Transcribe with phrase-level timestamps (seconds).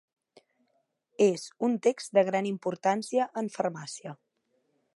[1.25, 4.15] És un text de gran importància en farmàcia.